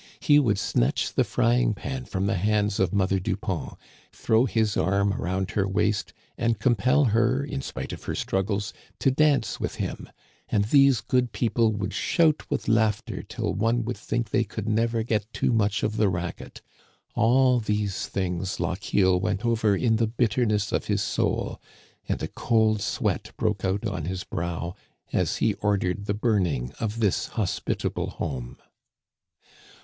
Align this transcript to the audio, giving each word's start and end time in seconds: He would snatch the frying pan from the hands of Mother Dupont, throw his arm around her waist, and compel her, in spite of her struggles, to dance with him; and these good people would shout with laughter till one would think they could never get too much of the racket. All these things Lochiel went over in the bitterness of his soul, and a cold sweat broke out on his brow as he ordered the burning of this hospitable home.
He 0.19 0.39
would 0.39 0.57
snatch 0.57 1.13
the 1.13 1.23
frying 1.23 1.75
pan 1.75 2.05
from 2.05 2.25
the 2.25 2.33
hands 2.33 2.79
of 2.79 2.91
Mother 2.91 3.19
Dupont, 3.19 3.77
throw 4.11 4.45
his 4.45 4.75
arm 4.75 5.13
around 5.13 5.51
her 5.51 5.67
waist, 5.67 6.11
and 6.39 6.57
compel 6.57 7.03
her, 7.13 7.43
in 7.43 7.61
spite 7.61 7.93
of 7.93 8.05
her 8.05 8.15
struggles, 8.15 8.73
to 8.97 9.11
dance 9.11 9.59
with 9.59 9.75
him; 9.75 10.09
and 10.49 10.63
these 10.65 11.01
good 11.01 11.33
people 11.33 11.71
would 11.73 11.93
shout 11.93 12.49
with 12.49 12.67
laughter 12.67 13.21
till 13.21 13.53
one 13.53 13.83
would 13.85 13.95
think 13.95 14.31
they 14.31 14.43
could 14.43 14.67
never 14.67 15.03
get 15.03 15.31
too 15.33 15.53
much 15.53 15.83
of 15.83 15.97
the 15.97 16.09
racket. 16.09 16.63
All 17.13 17.59
these 17.59 18.07
things 18.07 18.59
Lochiel 18.59 19.19
went 19.19 19.45
over 19.45 19.75
in 19.77 19.97
the 19.97 20.07
bitterness 20.07 20.71
of 20.71 20.85
his 20.85 21.03
soul, 21.03 21.61
and 22.09 22.23
a 22.23 22.27
cold 22.27 22.81
sweat 22.81 23.29
broke 23.37 23.63
out 23.63 23.85
on 23.85 24.05
his 24.05 24.23
brow 24.23 24.73
as 25.13 25.35
he 25.37 25.53
ordered 25.59 26.07
the 26.07 26.15
burning 26.15 26.71
of 26.79 27.01
this 27.01 27.27
hospitable 27.27 28.09
home. 28.09 28.57